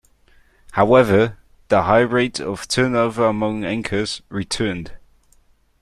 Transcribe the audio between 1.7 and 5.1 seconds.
high rate of turnover among anchors returned.